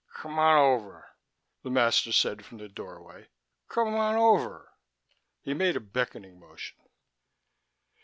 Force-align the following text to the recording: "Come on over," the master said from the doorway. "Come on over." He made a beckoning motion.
"Come 0.15 0.39
on 0.39 0.57
over," 0.57 1.13
the 1.61 1.69
master 1.69 2.11
said 2.11 2.43
from 2.43 2.57
the 2.57 2.67
doorway. 2.67 3.27
"Come 3.69 3.93
on 3.93 4.15
over." 4.15 4.73
He 5.43 5.53
made 5.53 5.75
a 5.75 5.79
beckoning 5.79 6.39
motion. 6.39 6.79